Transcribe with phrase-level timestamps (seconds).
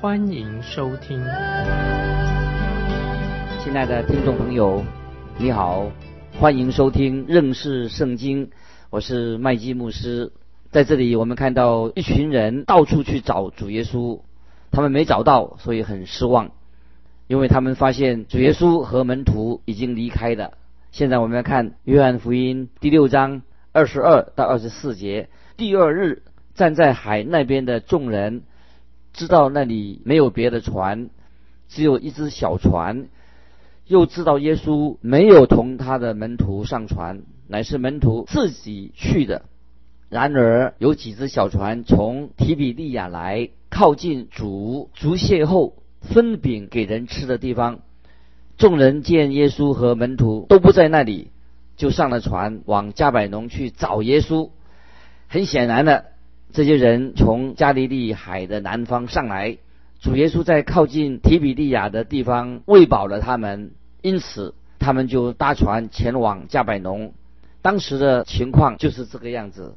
[0.00, 1.22] 欢迎收听。
[3.62, 4.82] 亲爱的听众朋友，
[5.36, 5.92] 你好，
[6.38, 8.48] 欢迎收听认识圣经，
[8.88, 10.32] 我是麦基牧师。
[10.70, 14.22] 在这里，我们看到一群人到处去找主耶稣，
[14.70, 16.52] 他们没找到，所以很失望，
[17.26, 20.54] 因为他们发现主耶稣和门徒已经离开了。
[20.92, 25.28] 现在我们要看约翰福音第六章二十二到二十四节。
[25.58, 26.22] 第二日，
[26.54, 28.44] 站在海那边的众人
[29.12, 31.10] 知道那里没有别的船，
[31.68, 33.08] 只有一只小船，
[33.86, 39.42] 又知道耶稣没有同他的门徒上船，乃是门徒自己去的。
[40.08, 47.80] 然而有几只小船从提比利亚来，靠近主足蟹后分饼给人吃的地方。
[48.56, 51.30] 众人见耶稣和门徒都不在那里，
[51.76, 54.50] 就上了船往加百农去找耶稣。
[55.28, 56.06] 很显然的，
[56.52, 59.58] 这些人从加利利海的南方上来，
[60.00, 63.70] 主耶稣在靠近提比利亚的地方喂饱了他们，
[64.02, 67.12] 因此他们就搭船前往加百农。
[67.62, 69.74] 当时的情况就是这个样子。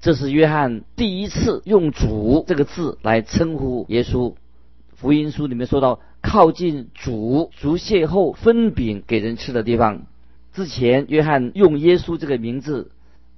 [0.00, 4.34] 这是约翰第一次用“主”这个字来称呼耶稣。
[4.96, 10.06] 福音书里面说到，靠近主足蟹后分饼给人吃的地方。
[10.54, 12.90] 之前约翰用耶稣这个名字，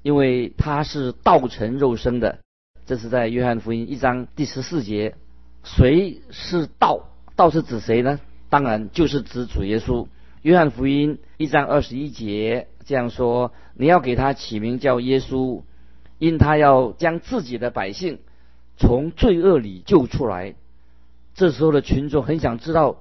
[0.02, 2.38] 因为他是道成肉身的。
[2.92, 5.14] 这是在约翰福音一章第十四节。
[5.64, 7.08] 谁是道？
[7.36, 8.20] 道是指谁呢？
[8.50, 10.08] 当然就是指主耶稣。
[10.42, 15.62] 约翰福音一章二十一节这样说：“你要给他起名叫耶稣。”
[16.20, 18.18] 因他要将自己的百姓
[18.76, 20.54] 从罪恶里救出来，
[21.32, 22.98] 这时候的群众很想知道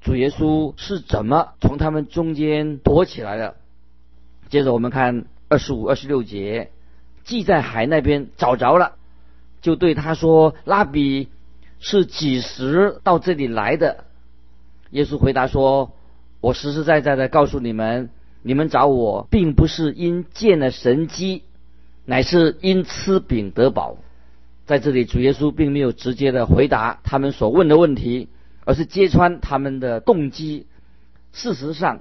[0.00, 3.54] 主耶稣是怎么从他们中间躲起来的。
[4.48, 6.72] 接着我们看二十五、二十六节，
[7.22, 8.96] 既在海那边找着了，
[9.60, 11.28] 就对他说：“拉比
[11.78, 14.04] 是几时到这里来的？”
[14.90, 15.92] 耶稣回答说
[16.40, 18.10] ：“我实实在在的告诉你们，
[18.42, 21.42] 你们找我，并不是因见了神机。”
[22.06, 23.98] 乃是因吃饼得饱，
[24.66, 28.28] 在这里主耶稣并没有直接的回答他们所问的问题，
[28.64, 30.66] 而是揭穿他们的动机。
[31.32, 32.00] 事实上，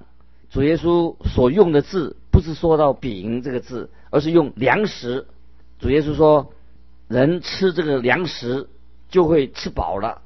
[0.49, 5.27] 主耶稣所用的字不是说到饼这个字，而是用粮食。
[5.77, 6.53] 主耶稣说，
[7.09, 8.69] 人吃这个粮食
[9.09, 10.21] 就会吃饱了。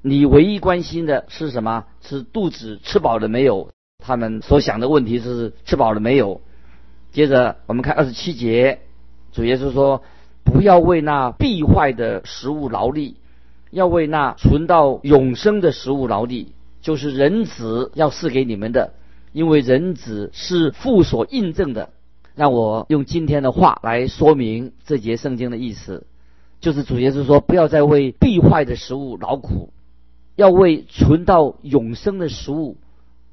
[0.00, 1.84] 你唯一关心的是什么？
[2.00, 3.68] 是肚子吃饱了没有？
[3.98, 6.40] 他们所想的问题是吃饱了没有？
[7.12, 8.80] 接着我们看二十七节。
[9.32, 10.02] 主耶稣说
[10.42, 13.16] ：“不要为那必坏的食物劳力，
[13.70, 18.94] 要为那存到永生的食物劳力，就是人子要赐给你们的，
[19.32, 21.90] 因为人子是父所印证的。”
[22.34, 26.06] 让我用今天的话来说明这节圣经的意思，
[26.62, 29.74] 就是主耶稣说：“不要再为必坏的食物劳苦，
[30.36, 32.78] 要为存到永生的食物，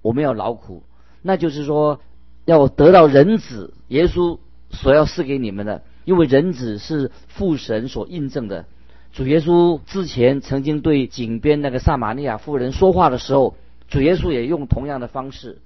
[0.01, 0.83] 我们要劳苦。”
[1.21, 2.01] 那就是说，
[2.45, 4.39] 要得到人子耶稣
[4.71, 5.83] 所要赐给你们的。
[6.05, 8.65] 因为人子是父神所印证的，
[9.13, 13.55] 主耶稣之前曾经对井边那个撒玛利亚妇人说话的时候，
[13.89, 15.59] 主耶稣也用同样的方式。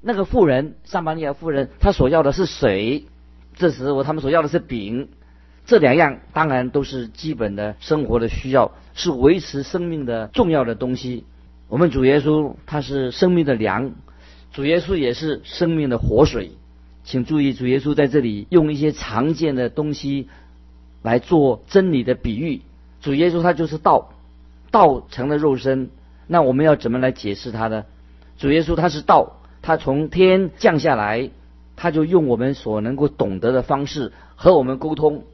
[0.00, 3.06] 那个妇人撒玛利亚妇人，她所要的是水，
[3.56, 5.08] 这时候他们所要的是饼，
[5.66, 11.24] 这两样当然都是基本的生活的需要，是维持生命的重要的东西。
[11.68, 13.92] 我们主耶稣他是生命的粮，
[14.52, 16.50] 主耶稣也是生命的活水。
[17.02, 20.28] 请注意，主耶稣在这里用一些常见的东西
[21.02, 22.62] 来做真理的比喻。
[23.00, 24.12] 主耶稣他就是道，
[24.70, 25.90] 道成了肉身。
[26.26, 27.84] 那我们要怎么来解释他呢？
[28.38, 31.30] 主耶稣他是道，他从天降下来，
[31.76, 35.24] 他就用我们所能够懂得的方式和我们沟通。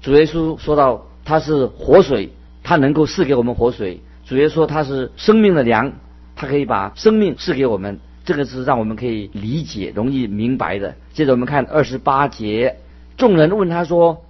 [0.00, 2.30] 主耶稣说到他是活水，
[2.62, 4.00] 他能够赐给我们活水。
[4.24, 5.92] 主耶稣说他是生命的粮，
[6.36, 8.00] 他可以把生命赐给我们。
[8.24, 10.96] 这个是让我们可以理解、容易明白的。
[11.14, 12.76] 接着我们看二十八节，
[13.16, 14.22] 众人问他说：“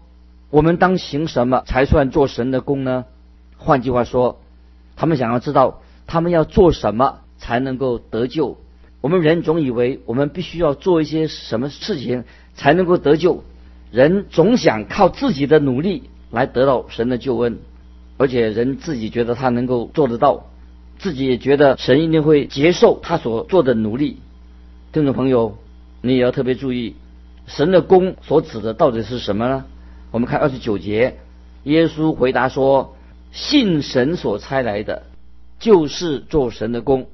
[0.50, 3.06] 我们当行什么才算做神的功呢？”
[3.58, 4.38] 换句话说，
[4.94, 8.56] 他们想要知道他们要做什么才能够得救。
[9.00, 12.22] 我们人总以为我们必须要做一些什么事情
[12.54, 13.42] 才能够得救，
[13.90, 17.58] 人总想靠自己的努力来得到神的救恩，
[18.16, 20.46] 而且人自己觉得他能够做得到。
[20.98, 24.18] 自己也觉得神一定会接受他所做的努力。
[24.92, 25.56] 听众朋友，
[26.02, 26.96] 你也要特别注意，
[27.46, 29.64] 神的功所指的到底是什么呢？
[30.10, 31.18] 我们看二十九节，
[31.62, 32.96] 耶稣回答说
[33.30, 35.04] ：“信神所差来的，
[35.60, 37.06] 就是做神的功。”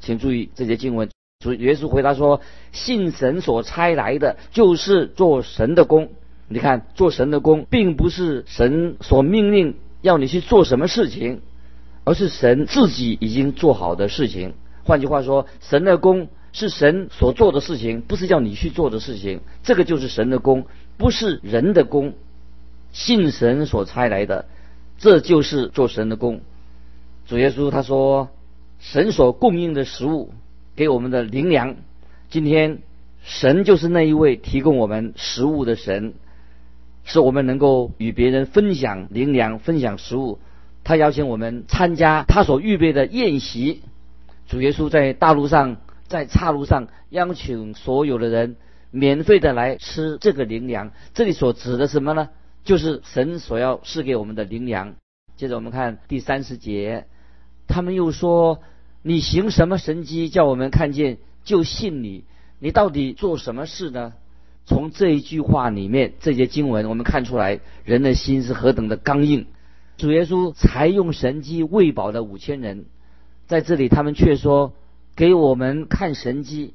[0.00, 1.10] 请注意这些经文。
[1.42, 2.40] 主耶稣回答说
[2.70, 6.10] ：“信神所差来的，就是做神的功。
[6.46, 11.40] 你看，做神的功，并不是神所命令要你去做什么事情，
[12.04, 14.54] 而是神自己已经做好的事情。
[14.84, 19.40] 换句话说，神的功是神所做的事情，不是叫你去做的事情。
[19.64, 20.66] 这个就是神的功，
[20.96, 22.14] 不是人的功。
[22.92, 24.44] 信神所差来的，
[24.96, 26.40] 这就是做神的功。
[27.26, 28.28] 主耶稣他说，
[28.78, 30.32] 神所供应的食物。”
[30.74, 31.76] 给我们的灵粮，
[32.30, 32.78] 今天
[33.22, 36.14] 神就是那一位提供我们食物的神，
[37.04, 40.38] 使我们能够与别人分享灵粮、分享食物。
[40.82, 43.82] 他邀请我们参加他所预备的宴席。
[44.48, 45.76] 主耶稣在大路上，
[46.08, 48.56] 在岔路上邀请所有的人
[48.90, 50.90] 免费的来吃这个灵粮。
[51.12, 52.30] 这里所指的什么呢？
[52.64, 54.94] 就是神所要赐给我们的灵粮。
[55.36, 57.04] 接着我们看第三十节，
[57.68, 58.62] 他们又说。
[59.02, 62.24] 你行什么神迹，叫我们看见就信你？
[62.60, 64.12] 你到底做什么事呢？
[64.64, 69.46] 从这一句话里面，这些经文，我们看出来人的心是何等的刚硬。
[69.98, 72.84] 主耶稣才用神迹喂饱了五千人，
[73.46, 74.72] 在这里他们却说
[75.16, 76.74] 给我们看神迹，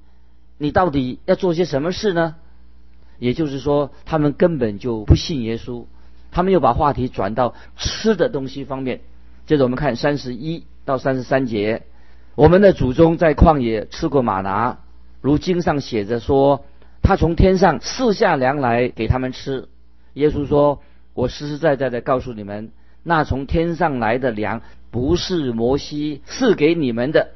[0.57, 2.35] 你到底要做些什么事呢？
[3.19, 5.85] 也就是说，他们根本就不信耶稣。
[6.29, 8.99] 他们又把话题转到吃的东西方面。
[9.45, 11.83] 接着我们看三十一到三十三节。
[12.37, 14.77] 我们的祖宗在旷野吃过马拿，
[15.21, 16.63] 如经上写着说，
[17.01, 19.69] 他从天上赐下粮来给他们吃。
[20.13, 20.83] 耶稣说
[21.15, 22.69] ：“我实实在在的告诉你们，
[23.01, 24.61] 那从天上来的粮，
[24.91, 27.29] 不是摩西赐给你们的，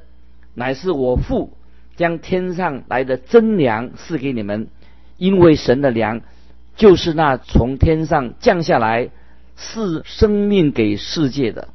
[0.53, 1.57] 乃是我父
[1.95, 4.67] 将天上来的真粮赐给你们。
[5.17, 6.21] 因为神的粮，
[6.75, 9.09] 就是那从天上降下来
[9.55, 11.69] 赐生命给世界的。”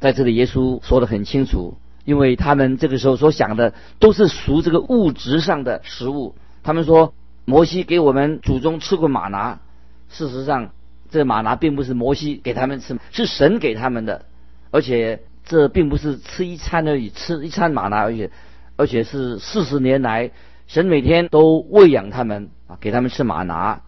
[0.00, 1.76] 在这里，耶稣说的很清楚。
[2.10, 6.34] 因为他们这个时候所想的都是属这个物质上的食物。
[6.64, 7.14] 他们说，
[7.44, 9.60] 摩西给我们祖宗吃过玛拿，
[10.08, 10.72] 事实上，
[11.08, 14.24] 这玛拿并不是摩西给他们吃，是神给他们的。
[14.72, 18.28] 而且这并不是吃一餐而已，吃一餐玛拿而已，
[18.74, 20.32] 而且是四十年来
[20.66, 23.82] 神每天都喂养他们啊，给他们吃玛拿，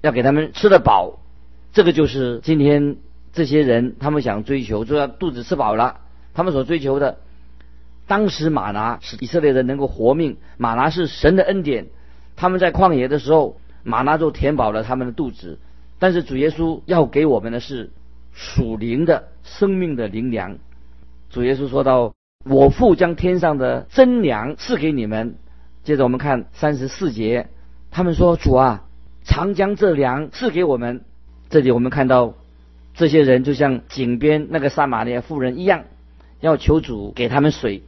[0.00, 1.20] 要给他们吃得饱。
[1.72, 2.96] 这个就是今天
[3.32, 6.00] 这些人他们想追求，就要肚子吃饱了，
[6.34, 7.18] 他们所追求的。
[8.10, 11.86] 当时马拿使以色列人能够活命，马拿是神的恩典。
[12.34, 15.60] 他们在旷野的时候，马拿就填饱了他们的肚子。
[16.00, 17.92] 但是主耶稣要给我们的是
[18.32, 20.58] 属灵的生命的灵粮。
[21.30, 22.12] 主耶稣说到
[22.44, 25.36] ：“我父将天上的真粮赐给你们。”
[25.84, 27.46] 接着我们看三十四节，
[27.92, 28.82] 他们说：“主啊，
[29.22, 31.04] 常将这粮赐给我们。”
[31.48, 32.34] 这里我们看到
[32.92, 35.84] 这些人就像井边那个撒玛利亚妇人一样，
[36.40, 37.84] 要求主给他们水。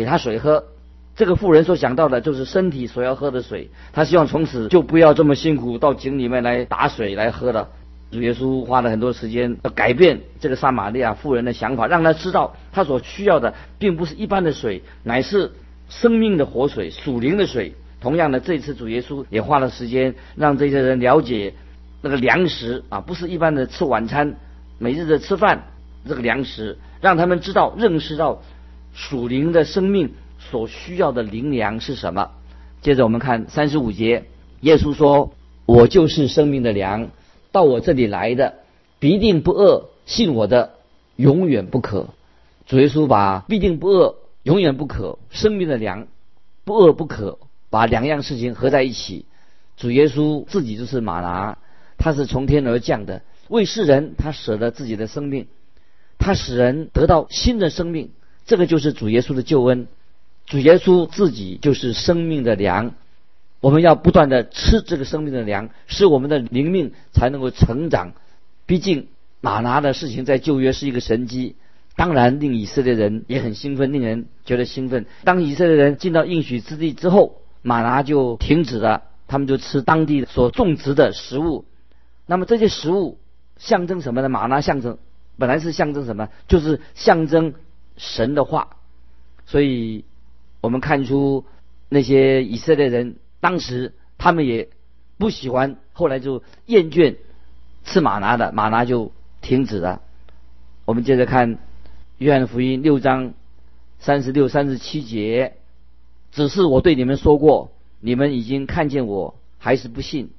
[0.00, 0.64] 给他水喝，
[1.14, 3.68] 这个妇人所想到的就是身体所要喝的水。
[3.92, 7.68] 他希望从此就不要这么辛苦到井里面来打水来喝了。
[8.10, 15.52] 主耶稣花了很多时间要改变这个撒玛利亚妇人的想法，让他知道他所需要的并不是一般的水，乃是
[15.90, 17.74] 生命的活水、属灵的水。
[18.00, 21.52] 同样的，这次主耶稣也花了时间让这些人了解
[22.00, 24.36] 那个粮食啊，不是一般的吃晚餐、
[24.78, 25.64] 每日的吃饭
[26.08, 28.40] 这个粮食，让他们知道、认识到。
[28.94, 32.30] 属灵的生命所需要的灵粮是什么？
[32.82, 34.24] 接着我们看三十五节，
[34.60, 35.32] 耶稣说
[35.66, 37.10] ：“我就是生命的粮，
[37.52, 38.54] 到我这里来的
[38.98, 40.72] 必定不饿，信我的
[41.16, 42.08] 永远不渴。”
[42.66, 46.06] 主耶稣把必定不饿、永远不渴、生命的粮、
[46.64, 49.26] 不饿不渴，把两样事情合在一起。
[49.76, 51.58] 主耶稣自己就是马拿，
[51.98, 55.48] 他是从天而降的，为世人他舍了自己的生命，
[56.18, 58.10] 他使人得到新的生命。
[58.50, 59.86] 这个就是主耶稣的救恩，
[60.44, 62.94] 主耶稣自己就是生命的粮，
[63.60, 68.12] 我们要不断的吃这个生命的粮，使我们的灵命才能够成长。
[68.66, 69.06] 毕竟
[69.40, 71.54] 马拿的事情在旧约是一个神机，
[71.94, 75.06] 当然令以色列人也很兴奋，令人觉得兴奋。
[75.22, 81.66] 当以色列人进到应许之地之后，马拿就停止了，他们就吃当地所种植的食物。
[82.26, 83.16] 那么这些食物
[83.58, 84.28] 象征什么呢？
[84.28, 84.98] 马拿象征
[85.38, 86.30] 本来是象征什么？
[86.48, 87.54] 就是象征。
[88.00, 88.78] 神的话，
[89.44, 90.06] 所以
[90.62, 91.44] 我们看出
[91.90, 94.70] 那些以色列人当时他们也
[95.18, 97.16] 不喜欢，后来就厌倦
[97.84, 100.00] 吃马拿的，马拿就停止了。
[100.86, 101.58] 我们接着看
[102.16, 103.34] 约翰福音六章
[103.98, 105.56] 三十六、三十七节，
[106.32, 110.30] 只是我对你们说过，你们已经看见我，还是不信。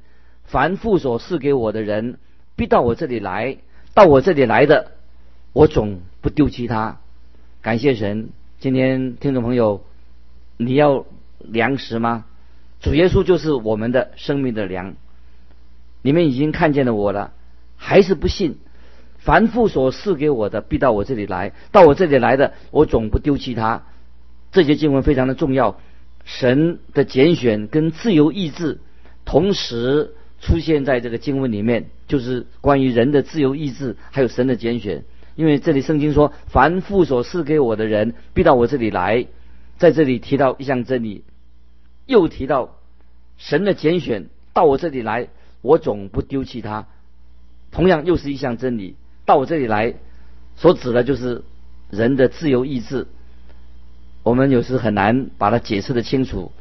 [0.46, 2.18] 凡父所赐给我的人，
[2.56, 3.58] 必到我这里来；
[3.94, 4.94] 到我这里来的，
[5.54, 7.00] 我总不丢弃他。
[7.62, 8.30] 感谢神！
[8.60, 9.84] 今天听众朋友，
[10.58, 11.06] 你要
[11.38, 12.26] 粮食吗？
[12.80, 14.96] 主耶稣就是我们的生命的粮。
[16.02, 17.34] 你们已经看见了我了，
[17.78, 18.58] 还是不信？
[19.20, 23.84] 凡父所赐给我的，必到我这里来；到我这里来的，我总不丢弃他。
[24.52, 25.80] 这些经文非常的重要。
[26.26, 28.80] 神的拣选跟自由意志
[29.24, 35.04] 同时出现在这个经文里面，就是关于人的自由意志，还有神的拣选。
[35.42, 39.26] 因为这里圣经说：“凡父所赐给我的人，必到我这里来。”
[39.80, 41.24] 在这里提到一项真理，
[42.06, 42.78] 又提到
[43.40, 45.30] 神的拣选到我这里来，
[45.64, 46.86] 我总不丢弃他。
[47.72, 48.96] 同样又是一项真理。
[49.26, 49.96] 到我这里来，
[50.58, 51.44] 所指的就是
[51.90, 53.08] 人的自由意志。
[54.22, 56.52] 我们有时很难把它解释的清楚，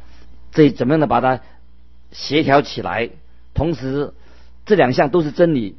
[0.51, 1.41] 这怎么样的把它
[2.11, 3.11] 协调起来？
[3.53, 4.15] 同时，
[4.65, 5.75] 这两项都是真理，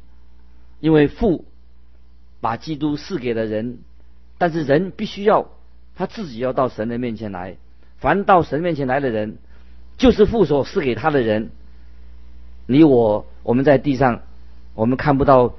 [0.79, 1.43] 因为父
[2.43, 3.79] 把基督赐给了人，
[4.37, 5.49] 但是人必须要
[5.95, 7.55] 他自己要到神的面前来。
[7.97, 9.37] 凡到神面前来的人，
[9.97, 11.49] 就是父所赐给他的人。
[12.67, 14.21] 你我我们在地上，
[14.75, 15.55] 我们看不到。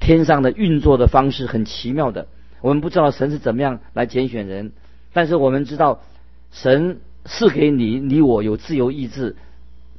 [0.00, 2.26] 天上的运作的方式很奇妙的，
[2.60, 4.72] 我们不知道神是怎么样来拣选人，
[5.14, 6.02] 但是我们知道
[6.50, 9.34] 神赐给你你我有自由意志。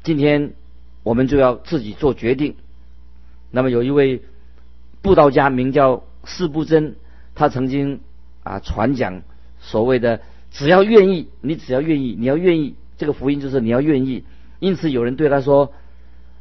[0.04, 0.54] 今天
[1.02, 2.56] 我们就要自己做决定。
[3.50, 4.22] 那么有一位
[5.02, 6.96] 布道家名叫四不真，
[7.34, 8.02] 他曾经
[8.44, 9.22] 啊传讲
[9.60, 14.24] 所谓的只要愿意，你只要愿意，你要愿意，这个福音就是你要愿意。
[14.60, 15.74] 因此有人对他说：“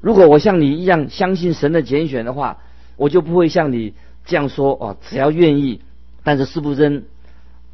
[0.01, 2.59] 如果我像你一样相信神的拣选的话。”
[2.97, 3.93] 我就不会像你
[4.25, 5.81] 这样说哦，只要愿意。
[6.23, 7.07] 但是四不真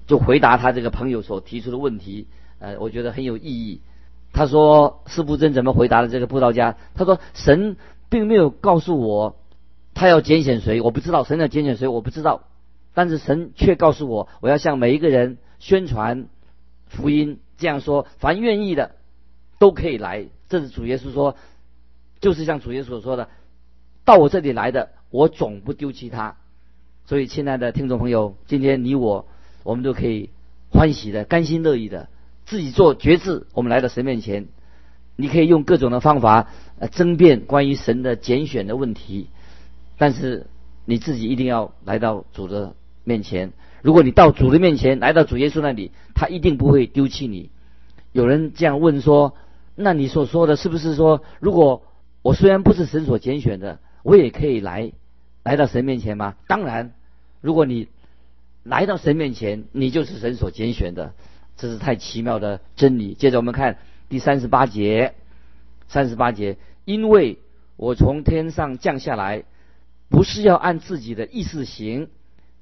[0.06, 2.26] 就回答他这个朋友所提出的问题，
[2.58, 3.82] 呃，我觉得很有意义。
[4.32, 6.78] 他说四不真怎么回答的这个布道家？
[6.94, 7.76] 他说神
[8.08, 9.36] 并没有告诉我
[10.00, 12.44] 他要拣选谁，我不知道神要拣选谁，我不知道。
[12.94, 16.26] 但是神却告诉我，我要向每一个人宣传
[16.86, 18.92] 福音，这样说，凡愿意的
[19.58, 20.28] 都可以来。
[20.48, 21.36] 这是主耶稣说，
[22.18, 23.28] 就是像主耶稣说的，
[24.06, 24.88] 到我这里来的。
[25.10, 26.38] 我总不丢弃他，
[27.04, 29.28] 所以亲爱的听众朋友，今天你我
[29.64, 30.30] 我们都可以
[30.70, 32.08] 欢喜的、甘心乐意的
[32.46, 33.46] 自己做决志。
[33.52, 34.48] 我们来到神面前，
[35.16, 39.28] 你可以用各种的方法呃争辩关于神的拣选的问题，
[40.00, 40.46] 但是
[40.86, 43.52] 你自己一定要来到主的面前。
[43.82, 47.50] 如果你到主的面前，来到主耶稣那里，他一定不会丢弃你。
[48.12, 49.34] 有人这样问说
[49.76, 51.82] ：“那你所说的是不是说，如果
[52.22, 54.90] 我虽然不是神所拣选的，我也可以来？”
[55.44, 56.34] 来到神面前吗？
[56.46, 56.94] 当然，
[57.42, 57.88] 如果你
[58.62, 61.12] 来到神面前，你就是神所拣选的，
[61.58, 63.12] 这是太奇妙的真理。
[63.12, 63.76] 接着我们看
[64.08, 65.12] 第三十八节，
[65.88, 67.38] 三十八节，因为
[67.76, 69.44] 我从天上降下来，
[70.10, 72.08] 不是要按自己的意思行，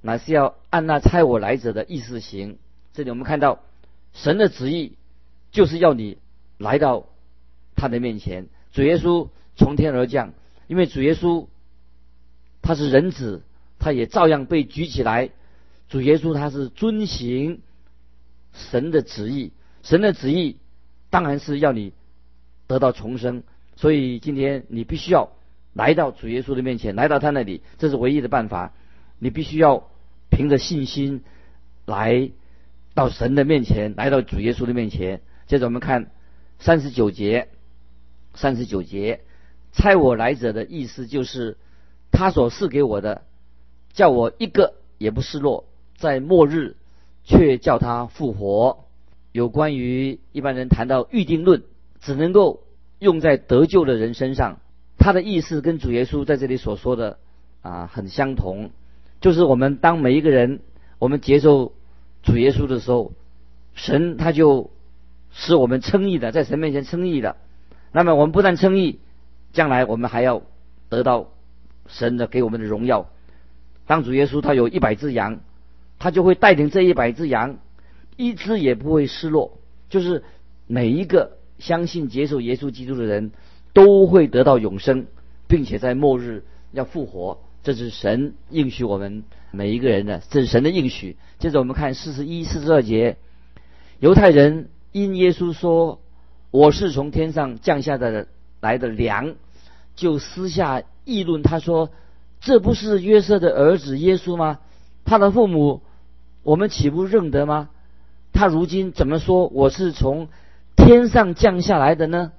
[0.01, 2.59] 乃是要按那差我来者的意思行。
[2.93, 3.59] 这里我们看到
[4.13, 4.93] 神的旨意
[5.51, 6.19] 就是要你
[6.59, 7.07] 来到
[7.75, 8.47] 他的面前。
[8.71, 10.33] 主耶稣从天而降，
[10.69, 11.49] 因为主耶稣。
[12.61, 13.43] 他是人子，
[13.79, 15.31] 他也照样被举起来。
[15.89, 17.63] 主耶稣他是遵行
[18.53, 19.53] 神的旨意，
[19.83, 20.59] 神的旨意
[21.09, 21.95] 当然是要你
[22.67, 23.43] 得到重生。
[23.77, 25.33] 所以今天你必须要
[25.79, 28.75] 来到主耶稣的面前，来到他那里，这是唯一的办法。
[29.21, 29.89] 你必须要
[30.29, 31.23] 凭着信心
[31.87, 32.33] 来
[32.95, 35.21] 到神的面前，来到主耶稣的面前。
[35.47, 36.11] 接着我们看
[36.59, 37.49] 三十九节，
[38.35, 39.21] 三十九节，
[39.71, 41.57] 猜我来者的意思就是。
[42.11, 43.23] 他所赐给我的，
[43.93, 45.67] 叫我一个也不失落，
[45.99, 46.75] 在末日
[47.23, 48.87] 却叫他复活。
[49.31, 51.63] 有关于一般人谈到预定论，
[52.01, 52.65] 只能够
[52.99, 54.59] 用在得救的人身上。
[54.99, 57.19] 他的意思跟主耶稣在这里所说的
[57.63, 58.71] 啊很相同，
[59.21, 60.61] 就是我们当每一个人
[60.99, 61.73] 我们接受
[62.23, 63.13] 主耶稣的时候，
[63.75, 64.71] 神他就
[65.31, 67.37] 使我们称义的，在神面前称义的。
[67.93, 68.99] 那么我们不但称义，
[69.53, 70.43] 将来我们还要
[70.89, 71.29] 得到。
[71.91, 73.09] 神的给我们的荣耀，
[73.87, 75.41] 当主耶稣他有一百只羊，
[75.99, 77.57] 他就会带领这一百只羊，
[78.19, 79.59] 一只也不会失落。
[79.89, 80.23] 就是
[80.67, 83.31] 每一个相信接受耶稣基督的人，
[83.79, 85.07] 都会得到永生，
[85.47, 86.43] 并且在末日
[86.73, 87.39] 要复活。
[87.63, 91.17] 这是神应许我们每一个人的，这是神的应许。
[91.39, 93.19] 接着我们看四十一、四十二节，
[94.01, 96.01] 犹太人因耶稣说
[96.51, 98.27] 我是从天上降下的
[98.61, 99.37] 来的粮，
[99.95, 100.83] 就私下。
[101.05, 101.91] 议论他说
[102.43, 104.59] ：“这不是约瑟的儿子耶稣吗？
[105.07, 105.81] 他的父母，
[106.43, 107.71] 我们岂不认得吗？
[108.33, 110.29] 他如今怎么说我是从
[110.77, 112.33] 天上降下来的呢？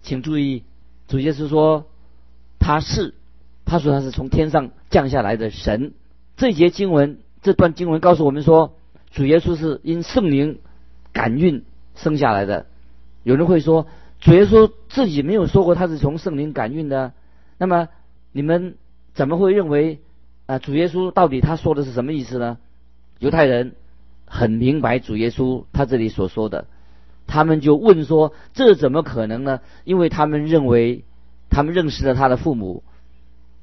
[0.00, 0.62] 请注意，
[1.08, 1.86] 主耶稣说
[2.58, 3.14] 他是，
[3.64, 5.92] 他说他是从天上降下来的神。
[6.36, 8.74] 这节经文，这段经文告诉我们说，
[9.10, 10.58] 主耶稣是因圣灵
[11.12, 12.66] 感孕生下来的。
[13.22, 13.86] 有人会说，
[14.20, 17.12] 主耶稣自己没有说过他是从圣灵感孕的，
[17.58, 17.88] 那么
[18.32, 18.76] 你们
[19.14, 20.00] 怎么会认为
[20.46, 20.58] 啊？
[20.58, 22.58] 主耶稣到底他说的是什么意思呢？
[23.18, 23.74] 犹太人
[24.26, 26.66] 很明白主耶稣他这里所说的，
[27.26, 29.60] 他们就问说：这怎么可能呢？
[29.84, 31.04] 因为他们认为，
[31.50, 32.82] 他们认识了他的父母，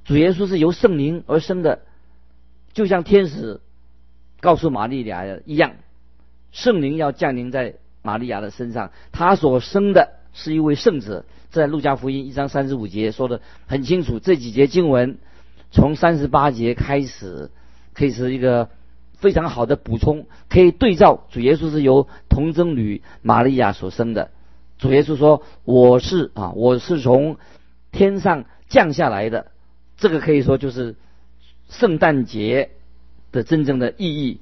[0.05, 1.79] 主耶稣是由圣灵而生的。
[2.73, 3.61] 就像天使
[4.41, 5.73] 告诉玛利亚一样，
[6.51, 11.25] 圣灵要降临在玛利亚的身上，他所生的是一位圣子。
[11.51, 15.19] 在路加福音一章三十五节说的很清楚，这几节经文
[15.69, 17.51] 从三十八节开始，
[17.93, 18.69] 可以是一个
[19.23, 24.29] 非常好的补充，可以对照主耶稣是由童贞女玛利亚所生的。
[24.77, 27.37] 主耶稣说：“我是啊，我是从
[27.91, 29.47] 天上降下来的。”
[29.97, 30.95] 这个可以说就是。
[31.69, 32.69] 圣诞节
[33.31, 34.41] 的真正的意义，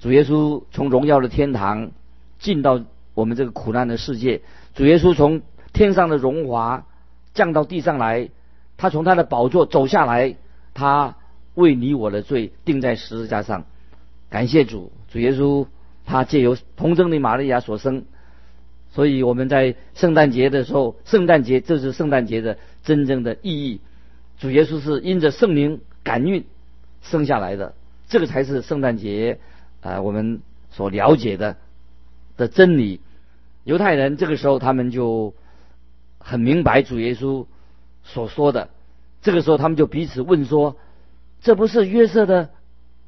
[0.00, 1.90] 主耶稣从荣耀的天堂
[2.38, 2.80] 进到
[3.12, 4.40] 我们这个苦难的世界，
[4.72, 5.42] 主耶稣从
[5.74, 6.86] 天上的荣华
[7.34, 8.30] 降到地上来，
[8.78, 10.36] 他从他的宝座走下来，
[10.72, 11.16] 他
[11.54, 13.66] 为你我的罪钉在十字架上。
[14.30, 15.66] 感谢主，主耶稣
[16.04, 18.04] 他借由童贞的玛利亚所生，
[18.90, 23.80] 所以我们在圣诞节的时候，圣诞节这是圣诞节的真正的意义。
[24.38, 25.80] 主耶稣是因着圣灵。
[26.06, 26.44] 感孕
[27.02, 27.74] 生下来的，
[28.06, 29.40] 这个才是圣诞节
[29.80, 30.40] 啊，我们
[30.70, 31.56] 所了解的
[32.36, 33.00] 的真理。
[33.64, 35.34] 犹太人这个时候他们就
[36.20, 37.46] 很明白主耶稣
[38.04, 38.68] 所说的，
[39.20, 40.76] 这个时候他们就彼此问说
[41.42, 42.50] ：“这不是约瑟的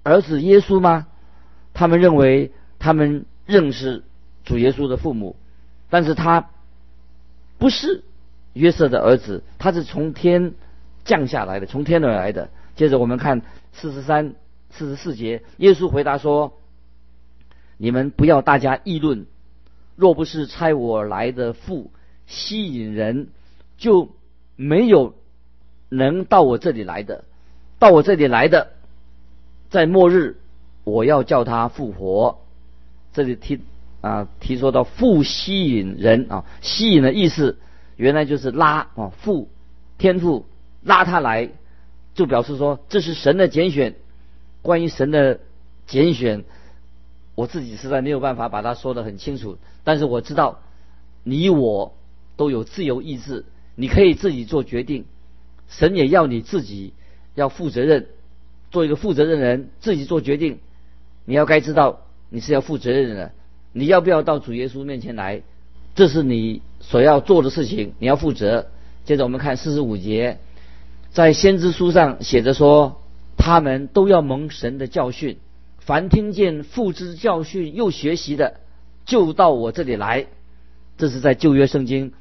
[0.02, 1.06] 儿子耶稣吗？”
[1.78, 4.02] 他们认为他们认识
[4.44, 5.36] 主耶稣的父母，
[5.90, 6.50] 但是他
[7.56, 8.02] 不是
[8.52, 10.54] 约瑟的儿子，他是从天
[11.04, 12.50] 降下来的，从天而来的。
[12.74, 14.34] 接着我们看四十三、
[14.70, 16.58] 四十四节，耶稣回答说
[17.78, 19.26] ：“你们不要大家议论，
[19.94, 21.92] 若不是差我来的父
[22.26, 23.28] 吸引人，
[23.76, 24.08] 就
[24.56, 25.14] 没有
[25.90, 27.22] 能到我这里来的。
[27.78, 28.72] 到我这里来的，
[29.70, 30.38] 在末日
[30.88, 32.38] 我要叫他复活。”
[33.12, 33.60] 这里提
[34.00, 37.58] 啊提说到复吸引人啊，吸引的意思
[37.96, 39.48] 原来就是拉啊，复
[39.98, 40.46] 天赋
[40.82, 41.50] 拉他来。
[42.14, 43.94] 就表示说这是神的拣选。
[44.60, 45.38] 关于神的
[45.86, 46.42] 拣选，
[47.36, 49.56] 我自己实在没有办法把它说得很清楚。
[49.84, 50.58] 但是我知道，
[51.22, 51.94] 你我
[52.36, 53.44] 都有自由意志，
[53.76, 55.04] 你可以自己做决定。
[55.68, 56.92] 神也要你自己
[57.36, 58.08] 要负责任，
[58.72, 60.58] 做一个负责任的人，自己做决定。
[61.28, 63.32] 你要该知道你是要负责任的。
[63.74, 65.42] 你要不要到主耶稣面前来？
[65.94, 68.68] 这是你所要做的事情，你要负责。
[69.04, 70.38] 接着我们看四十五节。
[71.10, 73.02] 在先知书上写着说，
[73.36, 75.36] 他们都要蒙神的教训。
[75.80, 78.60] 凡听见父之教训又学习的，
[79.04, 80.28] 就到我这里来。
[80.96, 82.14] 这是在旧约圣经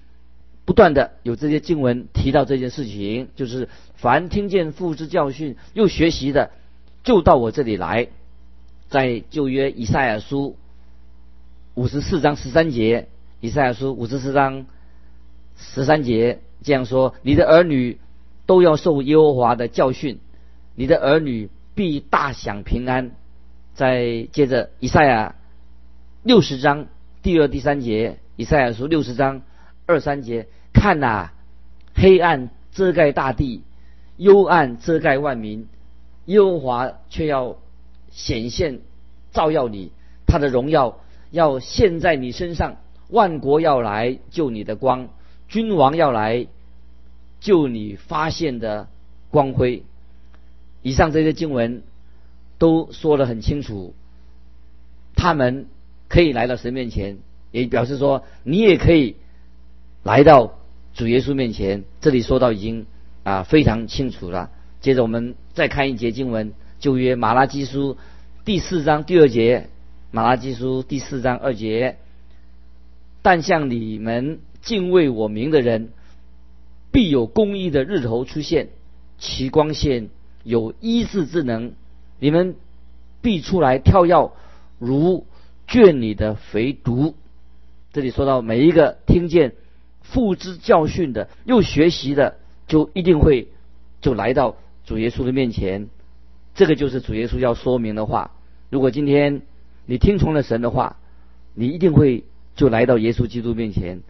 [0.65, 6.51] 不断的有这些经文提到这件事情，就是凡听见父之教训又学习的，
[7.05, 8.09] 就到我这里来。
[8.89, 10.57] 在旧约以赛亚书
[11.75, 13.07] 五十四章十三节，
[13.39, 14.65] 以赛亚书五十四章
[15.57, 17.99] 十三节这样说：你的儿女。
[18.47, 20.21] 都要受耶和华的教训，
[20.73, 23.11] 你的儿女必大享平安。
[23.73, 25.35] 再接着，以赛亚
[26.23, 26.87] 六十章
[27.21, 29.41] 第二、第三节，以赛亚书六十章
[29.85, 31.31] 二三节，看呐，
[31.93, 33.63] 黑暗遮盖大地，
[34.15, 35.67] 幽暗遮盖万民，
[36.27, 37.57] 耶和华却要
[38.17, 38.81] 显现
[39.31, 39.93] 照耀你，
[40.25, 40.99] 他的荣耀
[41.31, 42.77] 要现，在你身上，
[43.07, 45.07] 万国要来救你的光，
[45.47, 46.47] 君王要来。
[47.39, 48.87] 救你发现的
[49.29, 49.83] 光辉，
[50.81, 51.83] 以上这些经文
[52.57, 53.93] 都说得很清楚，
[55.15, 55.67] 他们
[56.09, 57.19] 可以来到神面前，
[57.51, 59.17] 也表示说你也可以
[60.01, 60.57] 来到
[60.95, 61.83] 主耶稣面前。
[62.01, 62.87] 这里说到已经
[63.23, 64.49] 啊非常清楚了。
[64.81, 67.97] 接着我们再看一节经文，旧约马拉基书
[68.45, 69.69] 第四章第二节，
[70.11, 71.97] 马拉基书第四章二节，
[73.21, 75.89] 但向你们敬畏我名的人。
[76.89, 78.69] 必有公义的日头出现，
[79.19, 80.09] 其光线
[80.43, 81.73] 有医治之能。
[82.19, 82.55] 你们
[83.21, 84.31] 必出来跳跃，
[84.79, 85.27] 如
[85.67, 87.13] 圈里的肥犊。
[87.91, 89.53] 这里说到每一个听见
[90.01, 92.37] 父之教训的，又学习的，
[92.67, 93.49] 就一定会
[94.01, 95.89] 就来到主耶稣的面前。
[96.57, 98.31] 这个就是主耶稣要说明的话。
[98.71, 99.43] 如果今天
[99.85, 100.97] 你听从了神的话，
[101.53, 102.23] 你一定会
[102.55, 104.01] 就来到耶稣基督面前。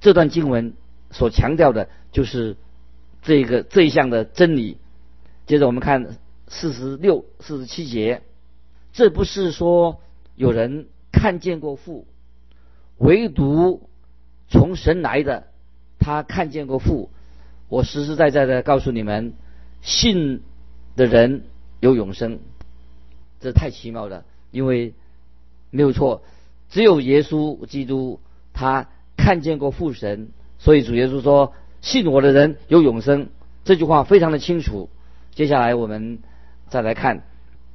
[0.00, 0.74] 这段经文
[1.10, 2.56] 所强调的就是
[3.20, 4.78] 这个这一项的真理。
[5.46, 8.22] 接着我们看四十六、四十七节，
[8.92, 10.00] 这不是说
[10.36, 12.06] 有人看见过父，
[12.98, 13.88] 唯独
[14.48, 15.48] 从神来的，
[15.98, 17.10] 他看见过父。
[17.68, 19.34] 我实实在在的告诉你们，
[19.82, 20.42] 信
[20.94, 21.42] 的人
[21.80, 22.40] 有永生，
[23.40, 24.24] 这太奇妙了。
[24.50, 24.94] 因为
[25.70, 26.22] 没有错，
[26.70, 28.20] 只有耶稣基督
[28.52, 33.28] 他看见过父神，所以主耶稣说：“信我的人有永生。”
[33.64, 34.88] 这句话非常的清楚。
[35.34, 36.20] 接下来我们
[36.68, 37.22] 再来看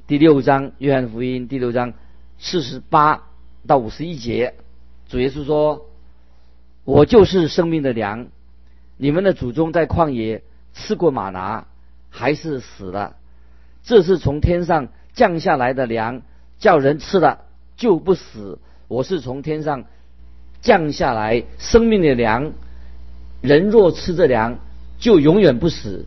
[0.06, 1.94] 第六章《约翰福音》第六章
[2.38, 3.28] 四十八
[3.66, 4.54] 到五十一节，
[5.08, 5.86] 主耶稣说
[6.84, 8.26] ：“我就是生命的粮。”
[8.98, 11.66] 你们的祖宗在旷野吃过马拿，
[12.10, 13.16] 还是死了？
[13.84, 16.22] 这是从天上降下来的粮，
[16.58, 17.44] 叫人吃了
[17.76, 18.58] 就不死。
[18.88, 19.84] 我是从天上
[20.62, 22.52] 降下来生命的粮，
[23.40, 24.58] 人若吃这粮，
[24.98, 26.06] 就永远不死。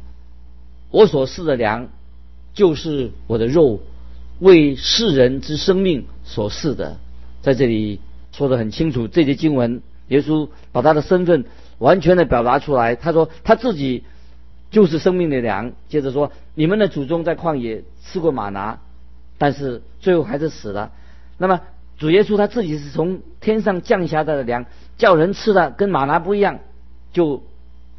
[0.90, 1.90] 我所赐的粮，
[2.54, 3.80] 就是我的肉，
[4.40, 6.98] 为世人之生命所赐的。
[7.42, 11.46] 在这里说的很清楚，这节经文，耶稣把他的身份。
[11.80, 14.04] 完全的表达出来，他说他自己
[14.72, 15.74] 就是生命的粮。
[15.90, 18.80] 接着说，你们的祖宗在旷野吃过马拿，
[19.38, 20.92] 但是最后还是死了。
[21.38, 21.62] 那么
[21.98, 24.66] 主耶稣他自己是从天上降下来的粮，
[24.98, 26.60] 叫人吃的跟马拿不一样，
[27.12, 27.44] 就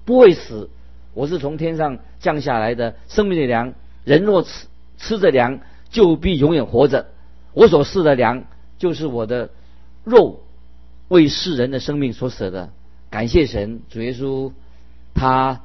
[0.04, 0.70] 不会死。
[1.14, 4.66] 我是从天上降下来的生命的粮，人若吃
[4.98, 7.06] 吃着粮，就必永远活着。
[7.54, 8.44] 我所赐的粮，
[8.78, 9.50] 就是我的
[10.04, 10.40] 肉，
[11.08, 12.70] 为世人的生命所舍的。
[13.10, 14.52] 感谢神，主耶稣，
[15.14, 15.62] 他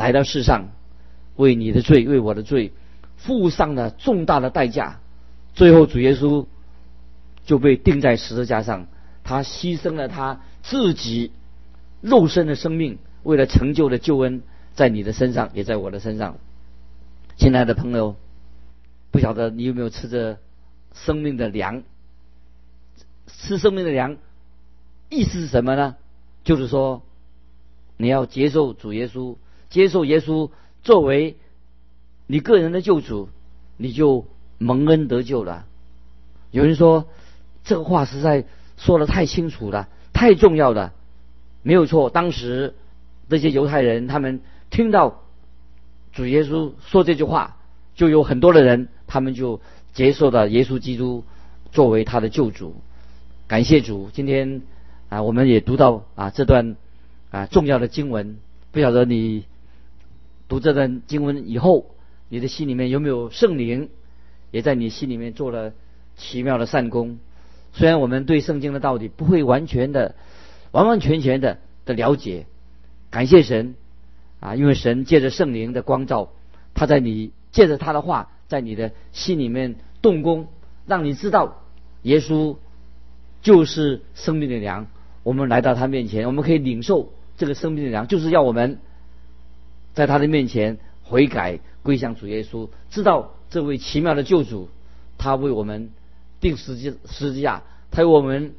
[0.00, 0.70] 来到世上，
[1.36, 2.72] 为你的罪，为我的罪，
[3.18, 4.98] 付上了重大的代价。
[5.52, 6.46] 最后，主耶稣
[7.44, 8.86] 就被钉在十字架上，
[9.24, 11.32] 他牺牲了他自己
[12.00, 14.40] 肉身的生命，为了成就的救恩，
[14.72, 16.38] 在你的身上，也在我的身上。
[17.36, 18.16] 亲爱的朋友，
[19.10, 20.38] 不晓得你有没有吃着
[20.94, 21.82] 生命的粮？
[23.26, 24.16] 吃生命的粮，
[25.10, 25.96] 意思是什么呢？
[26.42, 27.02] 就是说，
[27.98, 29.36] 你要接受主耶稣，
[29.70, 30.50] 接受耶稣
[30.82, 31.36] 作为
[32.26, 33.30] 你个人的救主，
[33.78, 34.26] 你就
[34.58, 35.64] 蒙恩得救了。
[36.50, 37.06] 有人说
[37.64, 38.44] 这个话实在
[38.76, 40.92] 说的太清楚了，太重要了，
[41.62, 42.10] 没有错。
[42.10, 42.74] 当时
[43.28, 45.22] 那些犹太人他们听到
[46.12, 47.56] 主耶稣说这句话，
[47.94, 49.60] 就有很多的人他们就
[49.94, 51.24] 接受了耶稣基督
[51.72, 52.74] 作为他的救主。
[53.46, 54.60] 感谢主，今天。
[55.10, 56.76] 啊，我们也读到啊这段
[57.32, 58.38] 啊重要的经文，
[58.70, 59.44] 不晓得你
[60.50, 61.94] 读这段经文以后，
[62.28, 63.88] 你的心里面有没有圣灵，
[64.50, 65.72] 也在你心里面做了
[66.16, 67.20] 奇妙的善功。
[67.72, 70.16] 虽然我们对圣经的道理不会完全的、
[70.72, 72.46] 完完全全的的了解，
[73.10, 73.76] 感谢神
[74.40, 76.32] 啊，因为神借着圣灵的光照，
[76.74, 80.48] 他在你借着他的话，在你的心里面动工，
[80.84, 81.62] 让你知道
[82.02, 82.56] 耶稣
[83.40, 84.88] 就是生命的粮。
[85.22, 88.80] 我们来到他面前，我们可以领受这个生命的粮，就是要我们
[89.94, 94.68] 在他的面前悔改归向主耶稣，知道这位奇妙的救主，
[95.18, 95.90] 他为我们
[96.40, 98.54] 定十字十字架，他为我们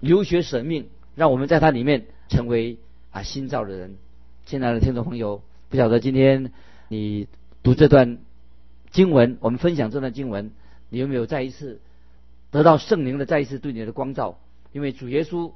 [0.00, 2.78] 流血舍命，让我们在他里面成为
[3.10, 3.96] 啊新造的人。
[4.46, 6.52] 亲爱的听众朋友，不晓得今天
[6.88, 7.28] 你
[7.62, 8.18] 读这段
[8.90, 10.50] 经文，我们分享这段经文，
[10.88, 11.80] 你有没有再一次
[12.50, 14.38] 得到圣灵的再一次对你的光照？
[14.72, 15.52] 因为主耶稣。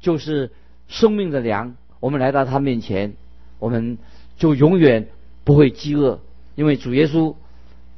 [0.00, 0.50] 就是
[0.88, 3.14] 生命的粮，我们来到他面前，
[3.60, 3.98] 我们
[4.42, 5.06] 就永远
[5.44, 6.18] 不会饥饿，
[6.56, 7.36] 因为主耶稣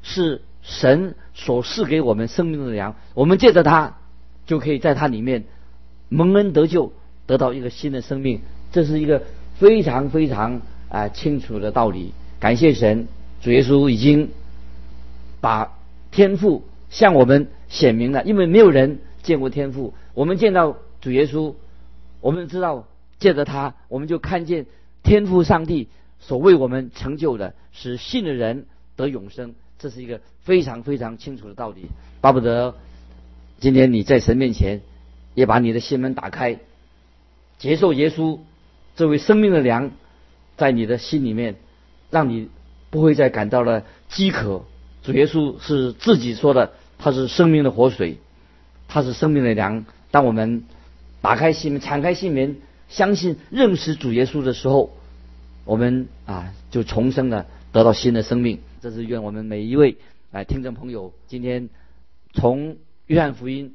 [0.03, 3.97] 是神所赐给我们生命的粮，我们借着他
[4.45, 5.45] 就可以在他里面
[6.11, 6.93] 蒙恩得救，
[7.25, 9.23] 得到一个新的生命，这是一个
[9.55, 12.13] 非常非常啊清楚的道理。
[12.39, 13.09] 感谢神，
[13.41, 14.29] 主耶稣已经
[15.41, 15.73] 把
[16.11, 21.55] 天赋向我们显明了，因为没有人见过天赋，我们见到主耶稣。
[22.21, 22.87] 我们知道，
[23.19, 24.67] 借着他，我们就看见
[25.03, 25.89] 天赋上帝
[26.27, 28.65] 所为我们成就的，使信的人
[28.97, 29.55] 得永生。
[29.79, 31.87] 这是一个非常非常清楚的道理。
[32.23, 32.75] 巴不得
[33.61, 34.81] 今天你在神面前，
[35.35, 36.59] 也把你的心门打开，
[37.59, 38.39] 接受耶稣
[38.97, 39.91] 这位生命的粮，
[40.57, 41.57] 在你的心里面，
[42.11, 42.49] 让你
[42.89, 44.65] 不会再感到了饥渴。
[45.03, 48.17] 主耶稣是自己说的，他是生命的活水，
[48.89, 49.85] 他是生命的粮。
[50.11, 50.65] 当我们
[51.21, 52.57] 打开心门，敞开心门，
[52.89, 54.97] 相信认识主耶稣的时候，
[55.65, 58.61] 我们啊就重生了，得到新的生命。
[58.83, 59.97] 这是愿我们每一位
[60.31, 61.71] 来听众朋友今天
[62.35, 63.75] 从约翰福音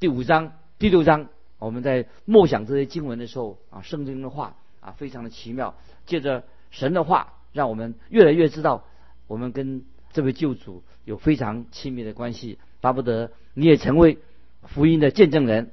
[0.00, 1.28] 第五章第六章，
[1.60, 5.76] 我们在默想这些经文的时候啊，圣经的话啊，非常的奇妙。
[6.04, 8.84] 借着神的话，让我们越来越知道，
[9.28, 12.58] 我们跟这位救主有非常亲密的关系。
[12.80, 14.18] 巴不得你也成为
[14.64, 15.70] 福音的见证人。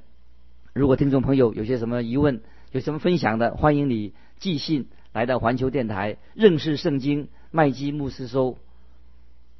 [0.72, 4.86] 如果听众朋友有些什么疑问，有什么分享的，欢迎你寄信
[5.18, 8.56] 来到环球电台认识圣经麦基牧师收。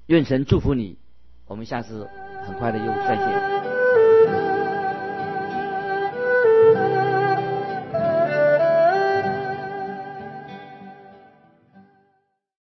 [0.07, 0.99] 愿神祝福你，
[1.49, 2.09] 我们下次
[2.47, 3.78] 很快的又再见。